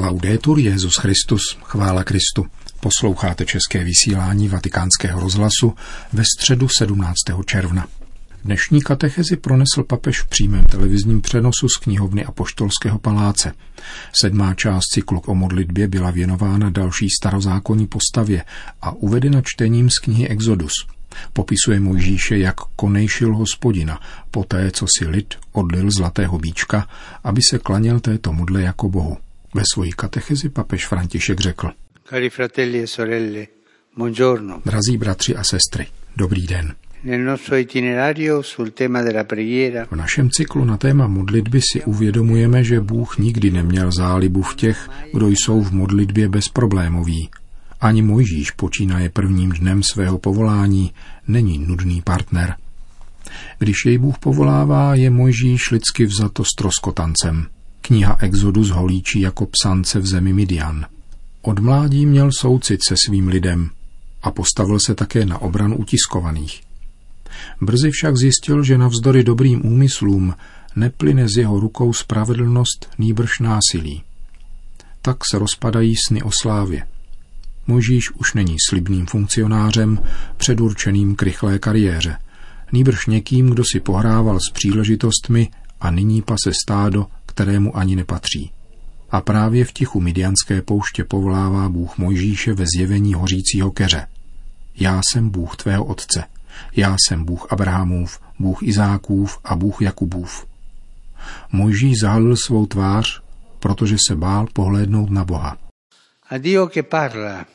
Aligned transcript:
Laudetur 0.00 0.58
Jezus 0.58 0.96
Christus, 0.96 1.58
chvála 1.62 2.04
Kristu. 2.04 2.46
Posloucháte 2.80 3.44
české 3.44 3.84
vysílání 3.84 4.48
Vatikánského 4.48 5.20
rozhlasu 5.20 5.74
ve 6.12 6.22
středu 6.36 6.68
17. 6.78 7.14
června. 7.46 7.86
Dnešní 8.44 8.82
katechezi 8.82 9.36
pronesl 9.36 9.82
papež 9.86 10.20
v 10.20 10.26
přímém 10.28 10.64
televizním 10.64 11.20
přenosu 11.20 11.68
z 11.68 11.76
knihovny 11.76 12.24
Apoštolského 12.24 12.98
paláce. 12.98 13.52
Sedmá 14.20 14.54
část 14.54 14.84
cyklu 14.84 15.20
o 15.20 15.34
modlitbě 15.34 15.88
byla 15.88 16.10
věnována 16.10 16.70
další 16.70 17.10
starozákonní 17.10 17.86
postavě 17.86 18.44
a 18.82 18.92
uvedena 18.92 19.42
čtením 19.44 19.90
z 19.90 19.98
knihy 19.98 20.28
Exodus. 20.28 20.72
Popisuje 21.32 21.80
Mojžíše, 21.80 22.38
jak 22.38 22.56
konejšil 22.76 23.36
hospodina, 23.36 24.00
poté, 24.30 24.70
co 24.70 24.86
si 24.98 25.08
lid 25.08 25.34
odlil 25.52 25.90
zlatého 25.90 26.38
bíčka, 26.38 26.88
aby 27.24 27.42
se 27.42 27.58
klaněl 27.58 28.00
této 28.00 28.32
modle 28.32 28.62
jako 28.62 28.88
bohu. 28.88 29.16
Ve 29.54 29.62
svojí 29.74 29.92
katechezi 29.92 30.48
papež 30.48 30.86
František 30.86 31.40
řekl. 31.40 31.70
Cari 32.08 32.30
fratelli 32.30 32.82
e 32.82 32.86
sorelle, 32.86 33.46
buongiorno. 33.96 34.62
Drazí 34.64 34.96
bratři 34.96 35.36
a 35.36 35.44
sestry, 35.44 35.86
dobrý 36.16 36.46
den. 36.46 36.74
V 39.90 39.96
našem 39.96 40.30
cyklu 40.30 40.64
na 40.64 40.76
téma 40.76 41.06
modlitby 41.06 41.60
si 41.72 41.84
uvědomujeme, 41.84 42.64
že 42.64 42.80
Bůh 42.80 43.18
nikdy 43.18 43.50
neměl 43.50 43.92
zálibu 43.92 44.42
v 44.42 44.54
těch, 44.54 44.88
kdo 45.12 45.28
jsou 45.28 45.62
v 45.62 45.72
modlitbě 45.72 46.28
bezproblémoví. 46.28 47.30
Ani 47.80 48.02
Mojžíš 48.02 48.50
počínaje 48.50 49.10
prvním 49.10 49.50
dnem 49.50 49.82
svého 49.82 50.18
povolání 50.18 50.92
není 51.28 51.58
nudný 51.58 52.02
partner. 52.02 52.54
Když 53.58 53.76
jej 53.86 53.98
Bůh 53.98 54.18
povolává, 54.18 54.94
je 54.94 55.10
Mojžíš 55.10 55.70
lidsky 55.70 56.04
vzato 56.04 56.44
stroskotancem. 56.44 57.46
Kniha 57.80 58.16
Exodus 58.20 58.68
ho 58.68 58.86
líčí 58.86 59.20
jako 59.20 59.46
psance 59.46 60.00
v 60.00 60.06
zemi 60.06 60.32
Midian. 60.32 60.86
Od 61.42 61.58
mládí 61.58 62.06
měl 62.06 62.30
soucit 62.32 62.80
se 62.88 62.94
svým 63.06 63.28
lidem 63.28 63.70
a 64.22 64.30
postavil 64.30 64.78
se 64.80 64.94
také 64.94 65.26
na 65.26 65.38
obranu 65.38 65.76
utiskovaných. 65.76 66.62
Brzy 67.60 67.90
však 67.90 68.16
zjistil, 68.16 68.62
že 68.62 68.78
navzdory 68.78 69.24
dobrým 69.24 69.66
úmyslům 69.66 70.34
neplyne 70.76 71.28
z 71.28 71.36
jeho 71.36 71.60
rukou 71.60 71.92
spravedlnost 71.92 72.88
nýbrž 72.98 73.38
násilí. 73.38 74.02
Tak 75.02 75.16
se 75.30 75.38
rozpadají 75.38 75.94
sny 76.08 76.22
o 76.22 76.30
slávě. 76.42 76.86
Možíš 77.66 78.10
už 78.10 78.34
není 78.34 78.56
slibným 78.68 79.06
funkcionářem 79.06 79.98
předurčeným 80.36 81.16
k 81.16 81.22
rychlé 81.22 81.58
kariéře, 81.58 82.16
nýbrž 82.72 83.06
někým, 83.06 83.50
kdo 83.50 83.64
si 83.72 83.80
pohrával 83.80 84.38
s 84.40 84.50
příležitostmi 84.52 85.48
a 85.80 85.90
nyní 85.90 86.22
pase 86.22 86.52
stádo, 86.64 87.06
kterému 87.40 87.76
ani 87.76 87.96
nepatří. 87.96 88.52
A 89.10 89.20
právě 89.20 89.64
v 89.64 89.72
tichu 89.72 90.00
Midianské 90.00 90.62
pouště 90.62 91.04
povolává 91.04 91.68
Bůh 91.68 91.98
Mojžíše 91.98 92.52
ve 92.52 92.64
zjevení 92.76 93.14
hořícího 93.14 93.70
keře. 93.70 94.06
Já 94.76 95.00
jsem 95.04 95.30
Bůh 95.30 95.56
tvého 95.56 95.84
otce, 95.84 96.24
já 96.76 96.96
jsem 97.00 97.24
Bůh 97.24 97.52
Abrahamův, 97.52 98.20
Bůh 98.38 98.62
Izákův 98.62 99.38
a 99.44 99.56
Bůh 99.56 99.82
Jakubův. 99.82 100.46
Mojžíš 101.52 102.00
zahalil 102.00 102.36
svou 102.36 102.66
tvář, 102.66 103.22
protože 103.58 103.96
se 104.08 104.16
bál 104.16 104.46
pohlédnout 104.52 105.10
na 105.10 105.24
Boha. 105.24 105.58
A 106.28 106.38
Dio 106.38 106.66
che 106.66 106.82
parla, 106.82 107.46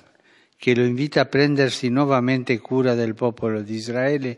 che 0.63 0.73
lo 0.75 0.83
invita 0.83 1.21
a 1.21 1.25
prendersi 1.25 1.89
nuovamente 1.89 2.57
cura 2.57 2.95
del 2.95 3.13
popolo 3.13 3.61
di 3.61 3.75
Israele, 3.75 4.37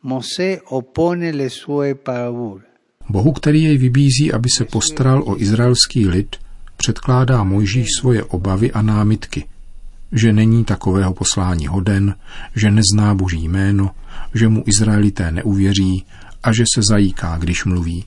Mosè 0.00 0.60
oppone 0.64 1.32
le 1.32 1.48
sue 1.48 1.94
paure. 1.94 2.71
Bohu, 3.08 3.32
který 3.32 3.62
jej 3.62 3.78
vybízí, 3.78 4.32
aby 4.32 4.48
se 4.56 4.64
postaral 4.64 5.22
o 5.26 5.40
izraelský 5.40 6.08
lid, 6.08 6.36
předkládá 6.76 7.44
Mojžíš 7.44 7.86
svoje 8.00 8.24
obavy 8.24 8.72
a 8.72 8.82
námitky, 8.82 9.44
že 10.12 10.32
není 10.32 10.64
takového 10.64 11.14
poslání 11.14 11.66
hoden, 11.66 12.14
že 12.56 12.70
nezná 12.70 13.14
boží 13.14 13.48
jméno, 13.48 13.90
že 14.34 14.48
mu 14.48 14.64
Izraelité 14.66 15.30
neuvěří 15.30 16.04
a 16.42 16.52
že 16.52 16.64
se 16.74 16.80
zajíká, 16.88 17.36
když 17.38 17.64
mluví. 17.64 18.04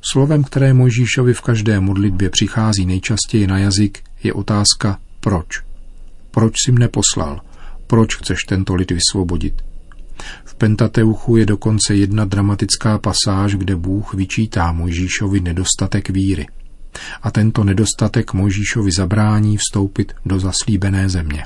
Slovem, 0.00 0.44
které 0.44 0.74
Mojžíšovi 0.74 1.34
v 1.34 1.40
každé 1.40 1.80
modlitbě 1.80 2.30
přichází 2.30 2.86
nejčastěji 2.86 3.46
na 3.46 3.58
jazyk, 3.58 3.98
je 4.22 4.32
otázka 4.32 4.98
proč. 5.20 5.46
Proč 6.30 6.54
jsi 6.56 6.72
mne 6.72 6.88
poslal? 6.88 7.40
Proč 7.86 8.16
chceš 8.16 8.38
tento 8.48 8.74
lid 8.74 8.90
vysvobodit? 8.90 9.67
V 10.44 10.54
Pentateuchu 10.54 11.36
je 11.36 11.46
dokonce 11.46 11.94
jedna 11.94 12.24
dramatická 12.24 12.98
pasáž, 12.98 13.54
kde 13.54 13.76
Bůh 13.76 14.14
vyčítá 14.14 14.72
Mojžíšovi 14.72 15.40
nedostatek 15.40 16.10
víry. 16.10 16.46
A 17.22 17.30
tento 17.30 17.64
nedostatek 17.64 18.32
Mojžíšovi 18.32 18.90
zabrání 18.92 19.56
vstoupit 19.56 20.12
do 20.26 20.40
zaslíbené 20.40 21.08
země. 21.08 21.44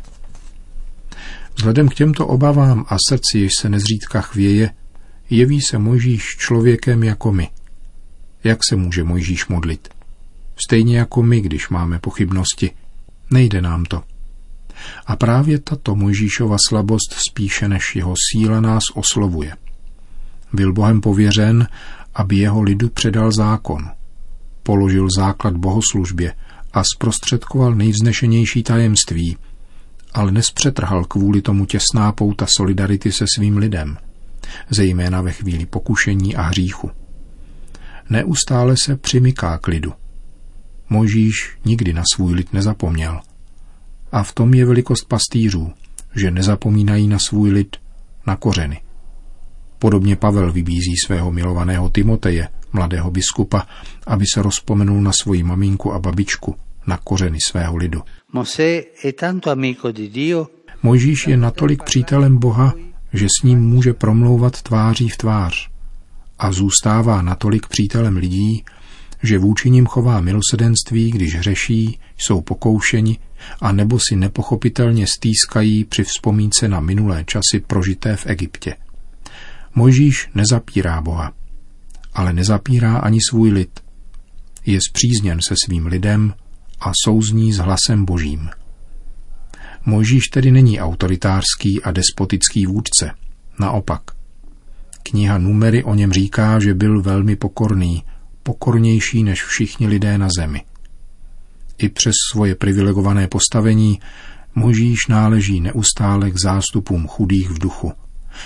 Vzhledem 1.56 1.88
k 1.88 1.94
těmto 1.94 2.27
obavám 2.27 2.84
a 2.88 2.97
srdci, 3.09 3.38
jež 3.38 3.53
se 3.61 3.69
nezřídka 3.69 4.21
chvěje, 4.21 4.71
jeví 5.31 5.61
se 5.61 5.78
Mojžíš 5.78 6.22
člověkem 6.38 7.03
jako 7.03 7.32
my. 7.32 7.49
Jak 8.44 8.59
se 8.69 8.77
může 8.77 9.05
Mojžíš 9.05 9.47
modlit? 9.47 9.88
Stejně 10.66 10.99
jako 10.99 11.22
my, 11.22 11.41
když 11.41 11.69
máme 11.69 11.99
pochybnosti. 11.99 12.71
Nejde 13.31 13.62
nám 13.62 13.84
to. 13.84 14.03
A 15.06 15.16
právě 15.16 15.59
tato 15.59 15.94
Mojžíšova 15.94 16.56
slabost 16.69 17.15
spíše 17.31 17.69
než 17.69 17.97
jeho 17.97 18.15
síla 18.31 18.60
nás 18.60 18.83
oslovuje. 18.94 19.56
Byl 20.53 20.72
Bohem 20.72 21.00
pověřen, 21.00 21.69
aby 22.15 22.37
jeho 22.37 22.62
lidu 22.62 22.88
předal 22.88 23.32
zákon. 23.32 23.91
Položil 24.62 25.09
základ 25.16 25.56
bohoslužbě 25.56 26.34
a 26.72 26.82
zprostředkoval 26.94 27.75
nejvznešenější 27.75 28.62
tajemství, 28.62 29.37
ale 30.15 30.32
nespřetrhal 30.32 31.05
kvůli 31.05 31.43
tomu 31.43 31.66
těsná 31.66 32.12
pouta 32.12 32.47
solidarity 32.59 33.12
se 33.12 33.25
svým 33.37 33.56
lidem, 33.56 33.99
zejména 34.71 35.22
ve 35.22 35.32
chvíli 35.32 35.66
pokušení 35.66 36.37
a 36.37 36.43
hříchu. 36.43 36.91
Neustále 38.11 38.77
se 38.77 38.97
přimyká 38.97 39.59
k 39.59 39.66
lidu. 39.66 39.93
Možíš 40.88 41.59
nikdy 41.65 41.93
na 41.93 42.03
svůj 42.15 42.34
lid 42.34 42.53
nezapomněl– 42.53 43.21
a 44.12 44.23
v 44.23 44.33
tom 44.33 44.55
je 44.55 44.67
velikost 44.67 45.05
pastýřů, 45.05 45.73
že 46.15 46.31
nezapomínají 46.31 47.09
na 47.09 47.19
svůj 47.19 47.50
lid, 47.50 47.77
na 48.27 48.37
kořeny. 48.37 48.81
Podobně 49.78 50.17
Pavel 50.17 50.53
vybízí 50.53 50.97
svého 51.06 51.33
milovaného 51.33 51.89
Timoteje, 51.89 52.49
mladého 52.73 53.11
biskupa, 53.11 53.67
aby 54.06 54.25
se 54.34 54.43
rozpomenul 54.43 55.00
na 55.00 55.12
svoji 55.23 55.43
maminku 55.43 55.93
a 55.93 55.99
babičku, 55.99 56.56
na 56.87 56.97
kořeny 56.97 57.39
svého 57.47 57.77
lidu. 57.77 58.03
Mojžíš 60.83 61.27
je 61.27 61.37
natolik 61.37 61.83
přítelem 61.83 62.39
Boha, 62.39 62.75
že 63.12 63.27
s 63.41 63.43
ním 63.43 63.61
může 63.61 63.93
promlouvat 63.93 64.62
tváří 64.62 65.09
v 65.09 65.17
tvář 65.17 65.71
a 66.39 66.53
zůstává 66.53 67.23
natolik 67.23 67.67
přítelem 67.67 68.17
lidí, 68.17 68.65
že 69.22 69.38
vůči 69.38 69.71
nim 69.71 69.87
chová 69.87 70.21
milosedenství, 70.21 71.10
když 71.10 71.37
hřeší, 71.37 71.99
jsou 72.19 72.41
pokoušeni 72.41 73.19
a 73.60 73.72
nebo 73.72 73.99
si 74.09 74.16
nepochopitelně 74.16 75.06
stýskají 75.06 75.84
při 75.84 76.05
vzpomínce 76.05 76.69
na 76.69 76.81
minulé 76.81 77.25
časy 77.25 77.61
prožité 77.66 78.16
v 78.16 78.27
Egyptě. 78.27 78.77
Mojžíš 79.75 80.31
nezapírá 80.34 81.00
Boha, 81.00 81.32
ale 82.15 82.32
nezapírá 82.32 82.97
ani 82.97 83.19
svůj 83.31 83.50
lid. 83.50 83.81
Je 84.66 84.78
zpřízněn 84.88 85.38
se 85.49 85.55
svým 85.65 85.87
lidem 85.87 86.34
a 86.81 86.93
souzní 87.05 87.53
s 87.53 87.59
hlasem 87.59 88.05
božím. 88.05 88.50
Mojžíš 89.87 90.28
tedy 90.28 90.50
není 90.50 90.81
autoritářský 90.81 91.82
a 91.84 91.91
despotický 91.91 92.66
vůdce. 92.66 93.11
Naopak. 93.61 94.03
Kniha 95.03 95.38
Numery 95.38 95.84
o 95.84 95.94
něm 95.94 96.12
říká, 96.12 96.61
že 96.61 96.75
byl 96.75 97.03
velmi 97.03 97.37
pokorný, 97.37 98.05
pokornější 98.43 99.23
než 99.23 99.45
všichni 99.45 99.87
lidé 99.87 100.19
na 100.19 100.29
zemi. 100.39 100.63
I 101.79 101.89
přes 101.89 102.15
svoje 102.33 102.55
privilegované 102.55 103.29
postavení 103.29 104.00
Možíš 104.55 104.99
náleží 105.09 105.61
neustále 105.61 106.31
k 106.31 106.41
zástupům 106.41 107.06
chudých 107.06 107.50
v 107.50 107.59
duchu, 107.59 107.93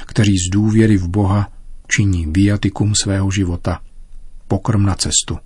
kteří 0.06 0.32
z 0.32 0.50
důvěry 0.52 0.96
v 0.96 1.08
Boha 1.08 1.52
činí 1.96 2.26
biatikum 2.26 2.92
svého 3.02 3.30
života, 3.30 3.80
pokrm 4.48 4.82
na 4.82 4.94
cestu. 4.94 5.38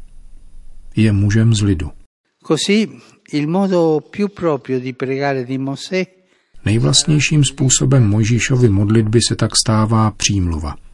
Je 0.96 1.12
mužem 1.12 1.54
z 1.54 1.62
lidu. 1.62 1.90
Nejvlastnějším 6.64 7.44
způsobem 7.44 8.08
Mojžíšovy 8.08 8.68
modlitby 8.68 9.20
se 9.28 9.36
tak 9.36 9.50
stává 9.64 10.10
přímluva– 10.10 10.74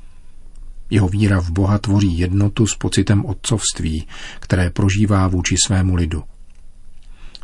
jeho 0.90 1.08
víra 1.08 1.40
v 1.40 1.50
Boha 1.50 1.78
tvoří 1.78 2.18
jednotu 2.18 2.66
s 2.66 2.76
pocitem 2.76 3.24
otcovství, 3.24 4.06
které 4.40 4.70
prožívá 4.70 5.28
vůči 5.28 5.54
svému 5.66 5.94
lidu. 5.94 6.22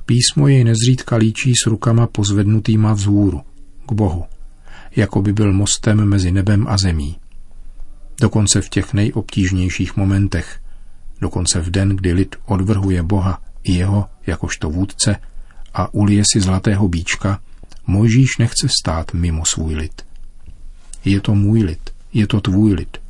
Písmo 0.06 0.48
jej 0.48 0.64
nezřídka 0.64 1.16
líčí 1.16 1.52
s 1.64 1.66
rukama 1.66 2.06
pozvednutýma 2.06 2.92
vzhůru, 2.92 3.40
k 3.88 3.92
Bohu, 3.92 4.24
jako 4.96 5.22
by 5.22 5.32
byl 5.32 5.52
mostem 5.52 6.04
mezi 6.04 6.32
nebem 6.32 6.66
a 6.68 6.78
zemí. 6.78 7.16
Dokonce 8.20 8.60
v 8.60 8.68
těch 8.68 8.94
nejobtížnějších 8.94 9.96
momentech, 9.96 10.60
dokonce 11.20 11.60
v 11.60 11.70
den, 11.70 11.88
kdy 11.88 12.12
lid 12.12 12.36
odvrhuje 12.44 13.02
Boha 13.02 13.42
i 13.62 13.72
jeho 13.72 14.06
jakožto 14.26 14.70
vůdce 14.70 15.16
a 15.74 15.94
ulije 15.94 16.22
si 16.32 16.40
zlatého 16.40 16.88
bíčka, 16.88 17.40
Mojžíš 17.86 18.38
nechce 18.38 18.68
stát 18.80 19.14
mimo 19.14 19.44
svůj 19.44 19.74
lid. 19.74 20.02
Je 21.04 21.20
to 21.20 21.34
můj 21.34 21.62
lid, 21.62 21.90
je 22.12 22.26
to 22.26 22.40
tvůj 22.40 22.72
lid. 22.72 23.01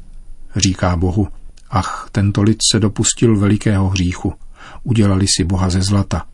Říká 0.56 0.96
Bohu, 0.96 1.28
ach, 1.70 2.08
tento 2.12 2.42
lid 2.42 2.58
se 2.72 2.80
dopustil 2.80 3.38
velikého 3.38 3.88
hříchu, 3.88 4.34
udělali 4.82 5.26
si 5.36 5.44
Boha 5.44 5.70
ze 5.70 5.82
zlata. 5.82 6.26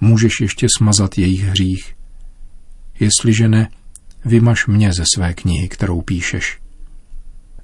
Můžeš 0.00 0.40
ještě 0.40 0.66
smazat 0.78 1.18
jejich 1.18 1.42
hřích. 1.42 1.96
Jestliže 3.00 3.48
ne, 3.48 3.68
vymaž 4.24 4.66
mě 4.66 4.92
ze 4.92 5.04
své 5.14 5.34
knihy, 5.34 5.68
kterou 5.68 6.02
píšeš. 6.02 6.58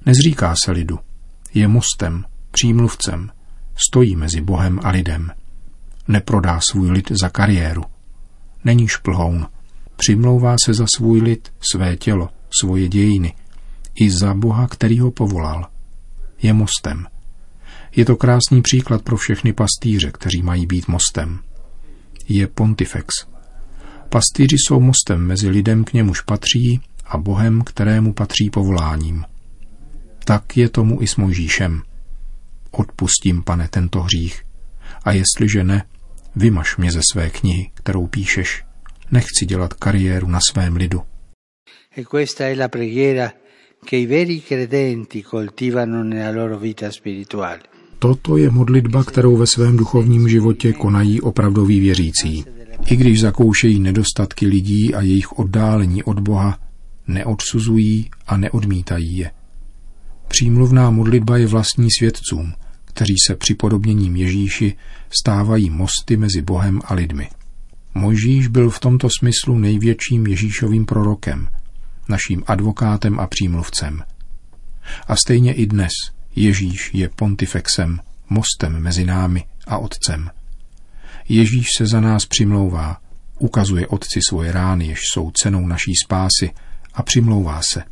Nezříká 0.05 0.55
se 0.65 0.71
lidu, 0.71 0.99
je 1.53 1.67
mostem, 1.67 2.25
přímluvcem, 2.51 3.31
stojí 3.87 4.15
mezi 4.15 4.41
Bohem 4.41 4.79
a 4.83 4.89
lidem. 4.89 5.31
Neprodá 6.07 6.59
svůj 6.71 6.91
lid 6.91 7.11
za 7.21 7.29
kariéru. 7.29 7.83
Není 8.63 8.87
šplhoun. 8.87 9.47
Přimlouvá 9.95 10.55
se 10.65 10.73
za 10.73 10.85
svůj 10.95 11.21
lid, 11.21 11.53
své 11.71 11.97
tělo, 11.97 12.29
svoje 12.59 12.87
dějiny. 12.87 13.33
I 13.95 14.11
za 14.11 14.33
Boha, 14.33 14.67
který 14.67 14.99
ho 14.99 15.11
povolal. 15.11 15.67
Je 16.45 16.53
mostem. 16.53 17.07
Je 17.95 18.05
to 18.05 18.15
krásný 18.15 18.61
příklad 18.61 19.01
pro 19.01 19.17
všechny 19.17 19.53
pastýře, 19.53 20.11
kteří 20.11 20.41
mají 20.41 20.65
být 20.65 20.87
mostem. 20.87 21.39
Je 22.27 22.47
pontifex. 22.47 23.15
Pastýři 24.09 24.55
jsou 24.59 24.79
mostem 24.79 25.27
mezi 25.27 25.49
lidem, 25.49 25.83
k 25.83 25.93
němuž 25.93 26.21
patří, 26.21 26.81
a 27.05 27.17
Bohem, 27.17 27.61
kterému 27.61 28.13
patří 28.13 28.49
povoláním. 28.49 29.25
Tak 30.25 30.57
je 30.57 30.69
tomu 30.69 31.01
i 31.01 31.07
s 31.07 31.15
Mojžíšem. 31.15 31.81
Odpustím, 32.71 33.43
pane, 33.43 33.67
tento 33.67 34.01
hřích. 34.01 34.45
A 35.03 35.11
jestliže 35.11 35.63
ne, 35.63 35.83
vymaš 36.35 36.77
mě 36.77 36.91
ze 36.91 37.01
své 37.11 37.29
knihy, 37.29 37.71
kterou 37.73 38.07
píšeš. 38.07 38.63
Nechci 39.11 39.45
dělat 39.45 39.73
kariéru 39.73 40.27
na 40.27 40.39
svém 40.51 40.75
lidu. 40.75 41.03
E 41.97 42.03
questa 42.03 42.43
è 42.43 42.57
la 42.57 42.67
preghiera 42.67 43.31
che 43.83 43.97
i 43.97 44.05
veri 44.05 44.41
credenti 44.41 45.21
coltivano 45.21 46.03
nella 46.03 46.31
loro 46.31 46.57
vita 46.57 46.91
spirituale. 46.91 47.61
Toto 47.99 48.37
je 48.37 48.49
modlitba, 48.49 49.03
kterou 49.03 49.37
ve 49.37 49.47
svém 49.47 49.77
duchovním 49.77 50.29
životě 50.29 50.73
konají 50.73 51.21
opravdoví 51.21 51.79
věřící. 51.79 52.45
I 52.85 52.95
když 52.95 53.21
zakoušejí 53.21 53.79
nedostatky 53.79 54.47
lidí 54.47 54.93
a 54.93 55.01
jejich 55.01 55.31
oddálení 55.31 56.03
od 56.03 56.19
Boha, 56.19 56.59
neodsuzují 57.07 58.09
a 58.27 58.37
neodmítají 58.37 59.17
je. 59.17 59.31
Přímluvná 60.27 60.89
modlitba 60.89 61.37
je 61.37 61.47
vlastní 61.47 61.87
svědcům, 61.99 62.53
kteří 62.85 63.15
se 63.27 63.35
připodobněním 63.35 64.15
Ježíši 64.15 64.77
stávají 65.09 65.69
mosty 65.69 66.17
mezi 66.17 66.41
Bohem 66.41 66.81
a 66.85 66.93
lidmi. 66.93 67.29
Mojžíš 67.93 68.47
byl 68.47 68.69
v 68.69 68.79
tomto 68.79 69.07
smyslu 69.19 69.57
největším 69.57 70.27
Ježíšovým 70.27 70.85
prorokem, 70.85 71.47
naším 72.09 72.43
advokátem 72.47 73.19
a 73.19 73.27
přímluvcem. 73.27 74.03
A 75.07 75.15
stejně 75.15 75.53
i 75.53 75.65
dnes 75.65 75.91
Ježíš 76.35 76.91
je 76.93 77.09
pontifexem, 77.09 77.99
mostem 78.29 78.79
mezi 78.79 79.05
námi 79.05 79.43
a 79.67 79.77
Otcem. 79.77 80.29
Ježíš 81.29 81.67
se 81.77 81.87
za 81.87 82.01
nás 82.01 82.25
přimlouvá, 82.25 83.01
ukazuje 83.39 83.87
Otci 83.87 84.19
svoje 84.29 84.51
rány, 84.51 84.87
jež 84.87 84.99
jsou 85.13 85.31
cenou 85.31 85.67
naší 85.67 85.93
spásy 86.05 86.51
a 86.93 87.03
přimlouvá 87.03 87.61
se. 87.73 87.83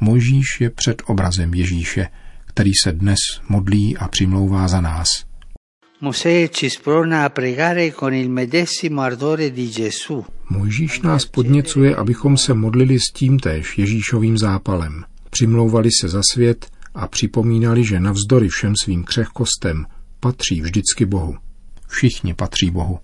Mojžíš 0.00 0.60
je 0.60 0.70
před 0.70 1.02
obrazem 1.06 1.54
Ježíše, 1.54 2.08
který 2.46 2.70
se 2.84 2.92
dnes 2.92 3.18
modlí 3.48 3.96
a 3.96 4.08
přimlouvá 4.08 4.68
za 4.68 4.80
nás. 4.80 5.25
Mojžíš 10.50 11.00
nás 11.00 11.24
podněcuje, 11.24 11.96
abychom 11.96 12.36
se 12.36 12.54
modlili 12.54 13.00
s 13.00 13.12
tímtéž 13.12 13.78
Ježíšovým 13.78 14.38
zápalem. 14.38 15.04
Přimlouvali 15.30 15.88
se 16.00 16.08
za 16.08 16.20
svět 16.32 16.66
a 16.94 17.08
připomínali, 17.08 17.84
že 17.84 18.00
navzdory 18.00 18.48
všem 18.48 18.74
svým 18.82 19.04
křehkostem 19.04 19.86
patří 20.20 20.60
vždycky 20.60 21.06
Bohu. 21.06 21.36
Všichni 21.88 22.34
patří 22.34 22.70
Bohu. 22.70 22.98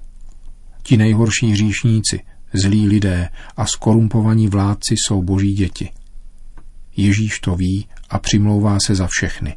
Ti 0.82 0.96
nejhorší 0.96 1.50
hříšníci, 1.50 2.20
zlí 2.52 2.88
lidé 2.88 3.28
a 3.56 3.66
skorumpovaní 3.66 4.48
vládci 4.48 4.94
jsou 4.94 5.22
boží 5.22 5.52
děti. 5.52 5.90
Ježíš 6.96 7.38
to 7.38 7.56
ví 7.56 7.86
a 8.10 8.18
přimlouvá 8.18 8.78
se 8.86 8.94
za 8.94 9.06
všechny. 9.10 9.56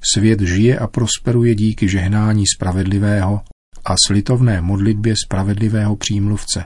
Svět 0.00 0.40
žije 0.40 0.78
a 0.78 0.86
prosperuje 0.86 1.54
díky 1.54 1.88
žehnání 1.88 2.44
spravedlivého 2.56 3.40
a 3.84 3.94
slitovné 4.06 4.60
modlitbě 4.60 5.14
spravedlivého 5.24 5.96
přímluvce, 5.96 6.64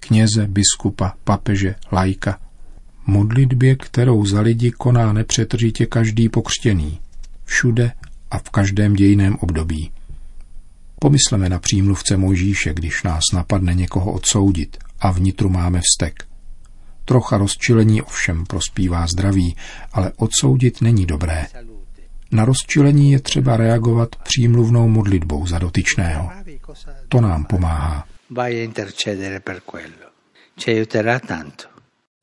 kněze, 0.00 0.46
biskupa, 0.46 1.12
papeže, 1.24 1.74
lajka, 1.92 2.40
modlitbě, 3.06 3.76
kterou 3.76 4.26
za 4.26 4.40
lidi 4.40 4.70
koná 4.70 5.12
nepřetržitě 5.12 5.86
každý 5.86 6.28
pokřtěný, 6.28 7.00
všude 7.44 7.92
a 8.30 8.38
v 8.38 8.50
každém 8.50 8.94
dějiném 8.94 9.36
období. 9.40 9.90
Pomysleme 10.98 11.48
na 11.48 11.58
přímluvce 11.58 12.16
Mojžíše, 12.16 12.74
když 12.74 13.02
nás 13.02 13.22
napadne 13.32 13.74
někoho 13.74 14.12
odsoudit 14.12 14.76
a 15.00 15.10
vnitru 15.10 15.48
máme 15.48 15.80
vztek. 15.80 16.24
Trocha 17.04 17.36
rozčilení 17.36 18.02
ovšem 18.02 18.46
prospívá 18.46 19.06
zdraví, 19.06 19.56
ale 19.92 20.12
odsoudit 20.16 20.80
není 20.80 21.06
dobré. 21.06 21.46
Na 22.32 22.44
rozčilení 22.44 23.12
je 23.12 23.20
třeba 23.20 23.56
reagovat 23.56 24.16
přímluvnou 24.16 24.88
modlitbou 24.88 25.46
za 25.46 25.58
dotyčného. 25.58 26.30
To 27.08 27.20
nám 27.20 27.44
pomáhá. 27.44 28.06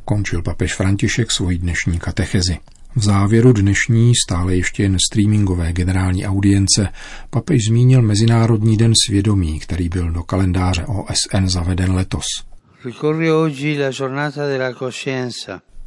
Končil 0.06 0.41
papež 0.41 0.75
František 0.75 1.31
svoji 1.31 1.57
dnešní 1.57 2.00
katechezi. 2.00 2.57
V 2.95 3.03
závěru 3.03 3.53
dnešní, 3.53 4.13
stále 4.27 4.56
ještě 4.56 4.83
jen 4.83 4.97
streamingové 5.11 5.73
generální 5.73 6.25
audience, 6.25 6.89
papež 7.29 7.65
zmínil 7.67 8.01
Mezinárodní 8.01 8.77
den 8.77 8.94
svědomí, 9.07 9.59
který 9.59 9.89
byl 9.89 10.11
do 10.11 10.23
kalendáře 10.23 10.85
OSN 10.85 11.47
zaveden 11.47 11.91
letos. 11.95 12.25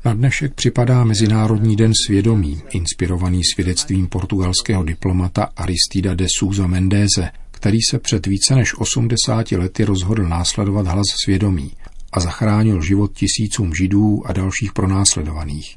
Na 0.05 0.15
dnešek 0.15 0.55
připadá 0.55 1.05
Mezinárodní 1.05 1.77
den 1.77 1.93
svědomí, 2.07 2.63
inspirovaný 2.71 3.41
svědectvím 3.55 4.07
portugalského 4.07 4.85
diplomata 4.85 5.49
Aristida 5.57 6.15
de 6.15 6.27
Souza 6.39 6.67
Mendeze, 6.67 7.31
který 7.51 7.79
se 7.91 7.99
před 7.99 8.27
více 8.27 8.55
než 8.55 8.79
80 8.79 9.53
lety 9.53 9.85
rozhodl 9.85 10.29
následovat 10.29 10.87
hlas 10.87 11.07
svědomí 11.25 11.73
a 12.13 12.21
zachránil 12.21 12.83
život 12.83 13.13
tisícům 13.13 13.75
židů 13.75 14.23
a 14.27 14.33
dalších 14.33 14.73
pronásledovaných. 14.73 15.77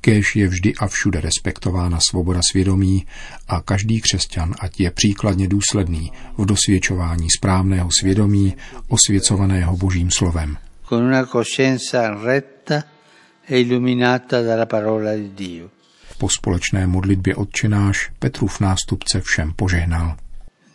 Kéž 0.00 0.36
je 0.36 0.48
vždy 0.48 0.74
a 0.74 0.86
všude 0.86 1.20
respektována 1.20 1.98
svoboda 2.10 2.40
svědomí 2.50 3.06
a 3.48 3.60
každý 3.60 4.00
křesťan, 4.00 4.54
ať 4.60 4.80
je 4.80 4.90
příkladně 4.90 5.48
důsledný 5.48 6.12
v 6.38 6.46
dosvědčování 6.46 7.26
správného 7.38 7.88
svědomí, 8.00 8.56
osvěcovaného 8.88 9.76
božím 9.76 10.08
slovem. 10.10 10.56
Con 10.88 11.04
una 11.04 11.24
e 13.48 13.60
illuminata 13.60 14.42
dalla 14.42 14.66
parola 14.66 15.14
di 15.14 15.28
Dio. 15.34 15.70
Po 16.18 16.28
společné 16.28 16.86
modlitbě 16.86 17.36
odčenáš 17.36 18.10
Petrův 18.18 18.60
nástupce 18.60 19.20
všem 19.20 19.52
požehnal. 19.52 20.16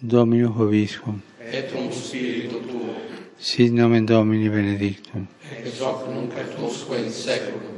Domino 0.01 0.51
hoviscum. 0.51 1.21
Et 1.51 1.71
cum 1.71 1.91
spiritu 1.91 2.59
tuo. 2.59 2.95
Sit 3.39 3.73
nomen 3.73 4.05
Domini 4.05 4.49
benedictum. 4.49 5.27
Ex 5.51 5.79
hoc 5.79 6.07
nunc 6.13 6.31
et 6.37 6.59
usque 6.59 6.97
in 7.05 7.11
seculum 7.11 7.75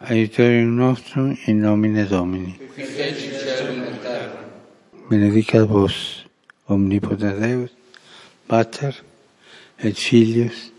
aiutorium 0.00 0.76
nostrum 0.76 1.36
in 1.46 1.60
nomine 1.60 2.06
Domini. 2.06 2.58
Qui 2.74 2.84
feci 2.84 3.30
cielo 3.30 3.84
e 3.84 3.98
terra. 4.00 4.44
Benedicat 5.08 5.66
vos, 5.66 6.24
omnipotens 6.66 7.38
Deus, 7.38 7.70
Pater, 8.46 8.94
et 9.78 9.98
Filius, 9.98 10.72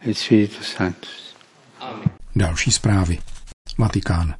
et 0.00 0.14
Spiritus 0.14 0.66
Sanctus. 0.66 1.29
Další 2.36 2.70
zprávy. 2.70 3.18
Vatikán. 3.78 4.34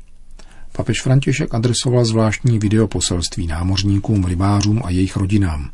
Papež 0.73 1.03
František 1.03 1.55
adresoval 1.55 2.05
zvláštní 2.05 2.59
videoposelství 2.59 3.47
námořníkům, 3.47 4.25
rybářům 4.25 4.83
a 4.85 4.91
jejich 4.91 5.17
rodinám. 5.17 5.71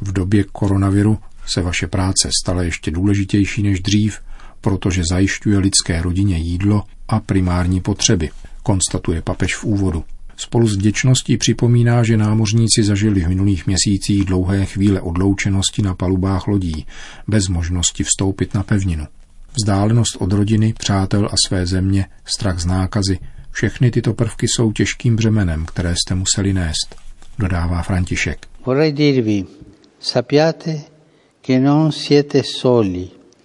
V 0.00 0.12
době 0.12 0.44
koronaviru 0.44 1.18
se 1.46 1.62
vaše 1.62 1.86
práce 1.86 2.30
stala 2.42 2.62
ještě 2.62 2.90
důležitější 2.90 3.62
než 3.62 3.80
dřív, 3.80 4.18
protože 4.60 5.02
zajišťuje 5.10 5.58
lidské 5.58 6.02
rodině 6.02 6.38
jídlo 6.38 6.82
a 7.08 7.20
primární 7.20 7.80
potřeby, 7.80 8.30
konstatuje 8.62 9.22
papež 9.22 9.56
v 9.56 9.64
úvodu. 9.64 10.04
Spolu 10.36 10.68
s 10.68 10.76
vděčností 10.76 11.36
připomíná, 11.36 12.04
že 12.04 12.16
námořníci 12.16 12.82
zažili 12.82 13.20
v 13.20 13.28
minulých 13.28 13.66
měsících 13.66 14.24
dlouhé 14.24 14.66
chvíle 14.66 15.00
odloučenosti 15.00 15.82
na 15.82 15.94
palubách 15.94 16.46
lodí, 16.46 16.86
bez 17.28 17.48
možnosti 17.48 18.04
vstoupit 18.04 18.54
na 18.54 18.62
pevninu. 18.62 19.06
Vzdálenost 19.52 20.16
od 20.16 20.32
rodiny, 20.32 20.74
přátel 20.78 21.26
a 21.26 21.34
své 21.48 21.66
země, 21.66 22.06
strach 22.24 22.58
z 22.58 22.66
nákazy, 22.66 23.18
všechny 23.50 23.90
tyto 23.90 24.14
prvky 24.14 24.48
jsou 24.48 24.72
těžkým 24.72 25.16
břemenem, 25.16 25.66
které 25.66 25.94
jste 25.96 26.14
museli 26.14 26.52
nést, 26.52 26.96
dodává 27.38 27.82
František. 27.82 28.46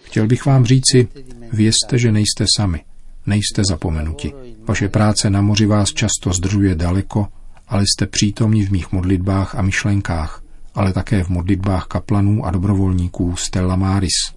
Chtěl 0.04 0.28
bych 0.28 0.46
vám 0.46 0.66
říci, 0.66 1.08
vězte, 1.54 1.98
že 1.98 2.12
nejste 2.12 2.46
sami, 2.58 2.82
nejste 3.26 3.62
zapomenuti. 3.70 4.34
Vaše 4.68 4.90
práce 4.90 5.30
na 5.30 5.42
moři 5.42 5.66
vás 5.66 5.90
často 5.90 6.34
zdržuje 6.34 6.76
daleko, 6.76 7.28
ale 7.68 7.84
jste 7.84 8.06
přítomní 8.06 8.66
v 8.66 8.72
mých 8.72 8.92
modlitbách 8.92 9.56
a 9.56 9.62
myšlenkách, 9.62 10.44
ale 10.76 10.94
také 10.94 11.24
v 11.24 11.30
modlitbách 11.30 11.86
kaplanů 11.86 12.46
a 12.46 12.52
dobrovolníků 12.52 13.36
Stella 13.36 13.76
Maris. 13.76 14.35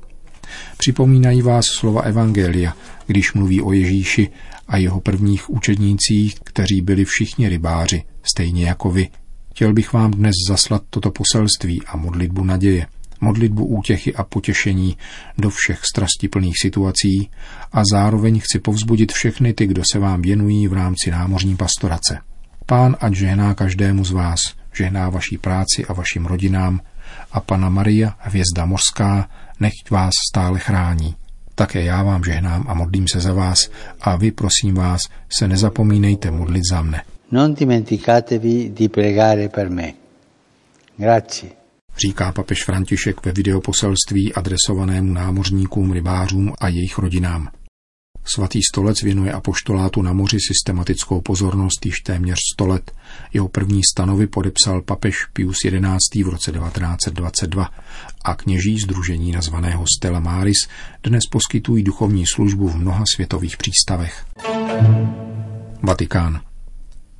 Připomínají 0.79 1.43
vás 1.43 1.65
slova 1.67 2.03
Evangelia, 2.03 2.77
když 3.07 3.33
mluví 3.33 3.63
o 3.63 3.73
Ježíši 3.73 4.29
a 4.69 4.77
jeho 4.77 5.01
prvních 5.01 5.51
učednících, 5.51 6.35
kteří 6.45 6.81
byli 6.81 7.05
všichni 7.05 7.49
rybáři, 7.49 8.03
stejně 8.23 8.67
jako 8.67 8.91
vy. 8.91 9.09
Chtěl 9.51 9.73
bych 9.73 9.93
vám 9.93 10.11
dnes 10.11 10.35
zaslat 10.49 10.83
toto 10.91 11.11
poselství 11.11 11.83
a 11.87 11.97
modlitbu 11.97 12.45
naděje, 12.45 12.87
modlitbu 13.21 13.67
útěchy 13.67 14.15
a 14.15 14.25
potěšení 14.25 14.97
do 15.39 15.51
všech 15.51 15.81
strastiplných 15.93 16.55
situací 16.63 17.31
a 17.73 17.83
zároveň 17.93 18.41
chci 18.41 18.59
povzbudit 18.59 19.13
všechny 19.13 19.53
ty, 19.53 19.67
kdo 19.67 19.83
se 19.93 19.99
vám 19.99 20.23
věnují 20.23 20.69
v 20.69 20.73
rámci 20.73 21.11
námořní 21.11 21.57
pastorace. 21.57 22.19
Pán 22.67 22.97
ať 23.01 23.15
žehná 23.15 23.55
každému 23.55 24.05
z 24.05 24.11
vás, 24.11 24.41
žehná 24.75 25.11
vaší 25.11 25.39
práci 25.39 25.87
a 25.89 25.93
vašim 25.93 26.27
rodinám 26.27 26.81
a 27.33 27.41
Pana 27.41 27.69
Maria, 27.69 28.15
hvězda 28.19 28.65
mořská, 28.65 29.29
nechť 29.61 29.91
vás 29.91 30.15
stále 30.33 30.59
chrání. 30.59 31.15
Také 31.55 31.83
já 31.83 32.03
vám 32.03 32.25
žehnám 32.25 32.65
a 32.69 32.75
modlím 32.75 33.09
se 33.13 33.21
za 33.21 33.33
vás 33.33 33.71
a 34.01 34.17
vy, 34.17 34.31
prosím 34.31 34.75
vás, 34.75 35.01
se 35.39 35.49
nezapomínejte 35.49 36.31
modlit 36.31 36.63
za 36.71 36.83
mne. 36.83 37.03
Non 37.33 37.55
dimenticatevi 37.55 38.71
di 38.71 38.89
pregare 38.89 39.49
per 39.49 39.71
me. 39.71 39.93
Grazie. 40.97 41.53
Říká 41.99 42.33
papež 42.33 42.65
František 42.65 43.27
ve 43.27 43.33
videoposelství 43.33 44.35
adresovanému 44.35 45.13
námořníkům, 45.13 45.93
rybářům 45.93 46.53
a 46.61 46.69
jejich 46.69 46.99
rodinám. 46.99 47.49
Svatý 48.35 48.61
stolec 48.63 49.03
věnuje 49.03 49.33
apoštolátu 49.33 50.03
na 50.03 50.13
moři 50.13 50.37
systematickou 50.49 51.21
pozornost 51.21 51.87
již 51.87 52.01
téměř 52.01 52.39
100 52.55 52.67
let. 52.67 52.93
Jeho 53.33 53.49
první 53.49 53.81
stanovy 53.95 54.27
podepsal 54.27 54.83
papež 54.83 55.25
Pius 55.33 55.57
XI. 55.57 56.23
v 56.23 56.29
roce 56.29 56.53
1922 56.53 57.71
a 58.25 58.35
kněží 58.35 58.79
združení 58.79 59.33
nazvaného 59.33 59.85
Stella 59.97 60.21
Maris 60.21 60.59
dnes 61.03 61.23
poskytují 61.31 61.83
duchovní 61.85 62.27
službu 62.27 62.69
v 62.69 62.77
mnoha 62.77 63.05
světových 63.15 63.57
přístavech. 63.57 64.27
Vatikán. 65.83 66.41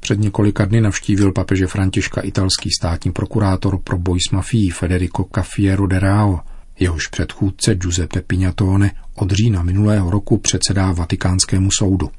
Před 0.01 0.19
několika 0.19 0.65
dny 0.65 0.81
navštívil 0.81 1.33
papeže 1.33 1.67
Františka 1.67 2.21
italský 2.21 2.71
státní 2.81 3.13
prokurátor 3.13 3.79
pro 3.79 3.99
boj 3.99 4.19
s 4.29 4.33
mafií 4.33 4.71
Federico 4.71 5.25
Caffiero 5.25 5.87
de 5.87 5.99
Rao– 5.99 6.41
Jehož 6.81 7.07
předchůdce 7.07 7.75
Giuseppe 7.75 8.23
Pignatone 8.23 8.91
od 9.15 9.31
října 9.31 9.63
minulého 9.63 10.11
roku 10.11 10.39
předsedá 10.39 10.93
Vatikánskému 10.93 11.69
soudu. 11.79 12.11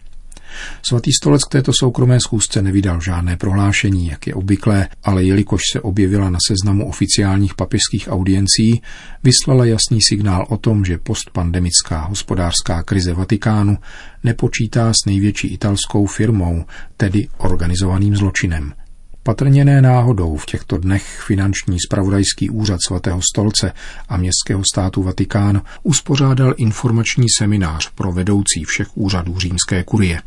Svatý 0.90 1.12
stolec 1.22 1.44
k 1.44 1.52
této 1.52 1.72
soukromé 1.74 2.20
schůzce 2.20 2.62
nevydal 2.62 3.02
žádné 3.02 3.38
prohlášení, 3.38 4.08
jak 4.08 4.28
je 4.28 4.34
obvyklé, 4.34 4.88
ale 5.04 5.24
jelikož 5.24 5.62
se 5.74 5.82
objevila 5.82 6.30
na 6.30 6.40
seznamu 6.48 6.90
oficiálních 6.90 7.54
papežských 7.56 8.08
audiencí, 8.12 8.82
vyslala 9.24 9.66
jasný 9.66 10.00
signál 10.02 10.46
o 10.50 10.58
tom, 10.58 10.86
že 10.86 10.98
postpandemická 10.98 12.02
hospodářská 12.02 12.84
krize 12.84 13.14
Vatikánu 13.14 13.78
nepočítá 14.24 14.94
s 14.94 15.06
největší 15.06 15.48
italskou 15.48 16.06
firmou, 16.06 16.66
tedy 16.98 17.28
organizovaným 17.38 18.16
zločinem– 18.16 18.74
Patrně 19.24 19.66
ne 19.66 19.82
náhodou 19.82 20.38
v 20.38 20.46
těchto 20.46 20.78
dnech 20.78 21.24
finanční 21.28 21.78
spravodajský 21.88 22.50
úřad 22.50 22.80
svatého 22.88 23.22
stolce 23.34 23.74
a 24.10 24.18
městského 24.18 24.64
státu 24.74 25.04
Vatikán 25.04 25.62
uspořádal 25.84 26.54
informační 26.58 27.26
seminář 27.38 27.90
pro 27.96 28.12
vedoucí 28.12 28.64
všech 28.64 28.98
úřadů 28.98 29.40
římské 29.40 29.84
kurie. 29.84 30.22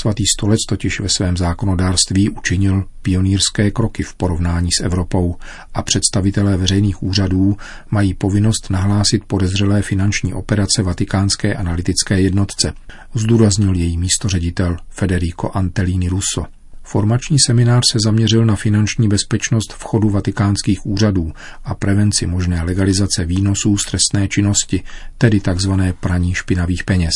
Svatý 0.00 0.24
stolec 0.38 0.58
totiž 0.68 1.00
ve 1.00 1.08
svém 1.08 1.36
zákonodárství 1.36 2.30
učinil 2.30 2.84
pionýrské 3.02 3.70
kroky 3.70 4.02
v 4.02 4.14
porovnání 4.14 4.68
s 4.78 4.84
Evropou 4.84 5.36
a 5.74 5.82
představitelé 5.82 6.56
veřejných 6.56 7.02
úřadů 7.02 7.56
mají 7.90 8.14
povinnost 8.14 8.70
nahlásit 8.70 9.24
podezřelé 9.24 9.82
finanční 9.82 10.34
operace 10.34 10.82
Vatikánské 10.82 11.54
analytické 11.54 12.20
jednotce, 12.20 12.72
zdůraznil 13.14 13.74
její 13.74 13.98
místoředitel 13.98 14.76
Federico 14.88 15.56
Antellini 15.56 16.08
Russo. 16.08 16.44
Formační 16.86 17.36
seminář 17.46 17.82
se 17.92 17.98
zaměřil 18.04 18.46
na 18.46 18.56
finanční 18.56 19.08
bezpečnost 19.08 19.72
vchodu 19.72 20.10
vatikánských 20.10 20.86
úřadů 20.86 21.32
a 21.64 21.74
prevenci 21.74 22.26
možné 22.26 22.62
legalizace 22.62 23.24
výnosů 23.24 23.78
z 23.78 23.84
trestné 23.84 24.28
činnosti, 24.28 24.82
tedy 25.18 25.40
tzv. 25.40 25.72
praní 26.00 26.34
špinavých 26.34 26.84
peněz. 26.84 27.12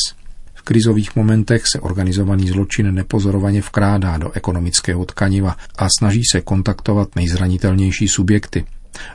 V 0.54 0.62
krizových 0.62 1.16
momentech 1.16 1.62
se 1.66 1.80
organizovaný 1.80 2.48
zločin 2.48 2.94
nepozorovaně 2.94 3.60
vkrádá 3.60 4.18
do 4.18 4.32
ekonomického 4.32 5.04
tkaniva 5.04 5.56
a 5.78 5.88
snaží 5.98 6.22
se 6.32 6.40
kontaktovat 6.40 7.16
nejzranitelnější 7.16 8.08
subjekty. 8.08 8.64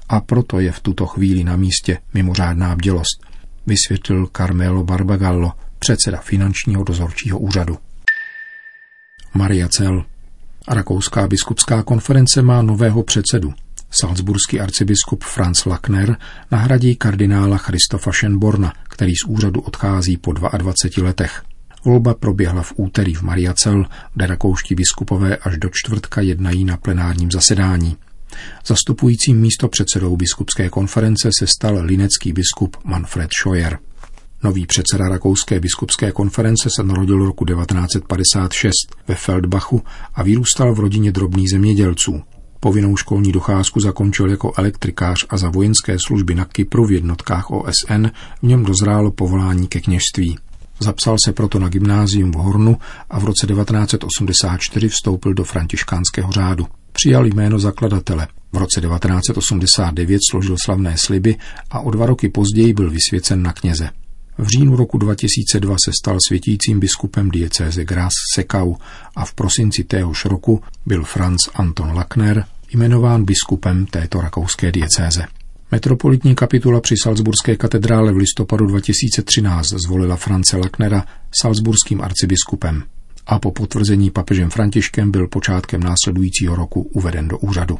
A 0.09 0.21
proto 0.21 0.59
je 0.59 0.71
v 0.71 0.79
tuto 0.79 1.05
chvíli 1.05 1.43
na 1.43 1.55
místě 1.55 1.97
mimořádná 2.13 2.75
bdělost, 2.75 3.25
vysvětlil 3.67 4.29
Carmelo 4.37 4.83
Barbagallo, 4.83 5.51
předseda 5.79 6.17
finančního 6.17 6.83
dozorčího 6.83 7.39
úřadu. 7.39 7.77
Maria 9.33 9.67
Cel 9.67 10.05
Rakouská 10.67 11.27
biskupská 11.27 11.83
konference 11.83 12.41
má 12.41 12.61
nového 12.61 13.03
předsedu. 13.03 13.53
Salzburský 13.91 14.59
arcibiskup 14.59 15.23
Franz 15.23 15.65
Lackner 15.65 16.17
nahradí 16.51 16.95
kardinála 16.95 17.57
Christofa 17.57 18.11
Schönborna, 18.11 18.73
který 18.89 19.11
z 19.15 19.23
úřadu 19.27 19.61
odchází 19.61 20.17
po 20.17 20.33
22 20.33 21.07
letech. 21.07 21.43
Volba 21.85 22.13
proběhla 22.13 22.61
v 22.61 22.73
úterý 22.75 23.13
v 23.13 23.21
Mariacel, 23.21 23.85
kde 24.13 24.27
rakouští 24.27 24.75
biskupové 24.75 25.37
až 25.37 25.57
do 25.57 25.69
čtvrtka 25.73 26.21
jednají 26.21 26.65
na 26.65 26.77
plenárním 26.77 27.31
zasedání. 27.31 27.97
Zastupujícím 28.65 29.41
místo 29.41 29.67
předsedou 29.67 30.17
biskupské 30.17 30.69
konference 30.69 31.29
se 31.39 31.47
stal 31.47 31.79
linecký 31.81 32.33
biskup 32.33 32.77
Manfred 32.83 33.29
Scheuer. 33.41 33.79
Nový 34.43 34.65
předseda 34.65 35.09
Rakouské 35.09 35.59
biskupské 35.59 36.11
konference 36.11 36.69
se 36.75 36.83
narodil 36.83 37.25
roku 37.25 37.45
1956 37.45 38.71
ve 39.07 39.15
Feldbachu 39.15 39.81
a 40.15 40.23
vyrůstal 40.23 40.75
v 40.75 40.79
rodině 40.79 41.11
drobných 41.11 41.49
zemědělců. 41.49 42.21
Povinnou 42.59 42.97
školní 42.97 43.31
docházku 43.31 43.79
zakončil 43.79 44.29
jako 44.29 44.53
elektrikář 44.57 45.25
a 45.29 45.37
za 45.37 45.49
vojenské 45.49 45.97
služby 46.07 46.35
na 46.35 46.45
Kypru 46.45 46.85
v 46.85 46.91
jednotkách 46.91 47.51
OSN 47.51 48.07
v 48.41 48.43
něm 48.43 48.65
dozrálo 48.65 49.11
povolání 49.11 49.67
ke 49.67 49.81
kněžství. 49.81 50.37
Zapsal 50.79 51.17
se 51.25 51.33
proto 51.33 51.59
na 51.59 51.69
gymnázium 51.69 52.31
v 52.31 52.35
Hornu 52.35 52.77
a 53.09 53.19
v 53.19 53.23
roce 53.23 53.47
1984 53.47 54.89
vstoupil 54.89 55.33
do 55.33 55.43
františkánského 55.43 56.31
řádu. 56.31 56.67
Přijal 56.91 57.25
jméno 57.25 57.59
zakladatele. 57.59 58.27
V 58.53 58.57
roce 58.57 58.81
1989 58.81 60.19
složil 60.31 60.55
slavné 60.65 60.97
sliby 60.97 61.35
a 61.71 61.79
o 61.79 61.91
dva 61.91 62.05
roky 62.05 62.29
později 62.29 62.73
byl 62.73 62.89
vysvěcen 62.89 63.41
na 63.41 63.53
kněze. 63.53 63.89
V 64.37 64.47
říjnu 64.47 64.75
roku 64.75 64.97
2002 64.97 65.75
se 65.85 65.91
stal 66.01 66.17
světícím 66.27 66.79
biskupem 66.79 67.29
diecéze 67.31 67.85
Gras 67.85 68.13
Sekau 68.35 68.75
a 69.15 69.25
v 69.25 69.33
prosinci 69.33 69.83
téhož 69.83 70.25
roku 70.25 70.61
byl 70.85 71.03
Franz 71.03 71.39
Anton 71.53 71.91
Lackner 71.93 72.45
jmenován 72.73 73.25
biskupem 73.25 73.85
této 73.85 74.21
rakouské 74.21 74.71
diecéze. 74.71 75.25
Metropolitní 75.71 76.35
kapitula 76.35 76.81
při 76.81 76.95
Salzburské 77.03 77.55
katedrále 77.55 78.13
v 78.13 78.17
listopadu 78.17 78.65
2013 78.65 79.67
zvolila 79.67 80.15
France 80.15 80.57
Lacknera 80.57 81.05
salzburským 81.41 82.01
arcibiskupem 82.01 82.83
a 83.27 83.39
po 83.39 83.51
potvrzení 83.51 84.11
papežem 84.11 84.49
Františkem 84.49 85.11
byl 85.11 85.27
počátkem 85.27 85.83
následujícího 85.83 86.55
roku 86.55 86.81
uveden 86.81 87.27
do 87.27 87.37
úřadu. 87.37 87.79